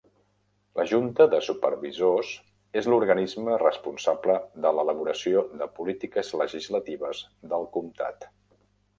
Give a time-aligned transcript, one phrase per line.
[0.79, 2.29] La Junta de supervisors
[2.81, 7.21] és l'organisme responsable de l'elaboració de polítiques legislatives
[7.53, 8.27] del comtat.